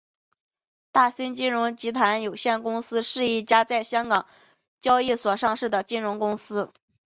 [0.91, 4.25] 大新金融集团有限公司是一家在香港
[4.79, 6.73] 交易所上市的金融公司。